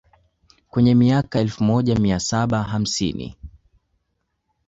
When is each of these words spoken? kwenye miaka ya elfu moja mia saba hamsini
kwenye 0.69 0.95
miaka 0.95 1.37
ya 1.37 1.41
elfu 1.43 1.63
moja 1.63 1.95
mia 1.95 2.19
saba 2.19 2.63
hamsini 2.63 3.37